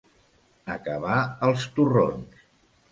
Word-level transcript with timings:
Acabar 0.77 1.21
els 1.49 1.69
torrons. 1.77 2.45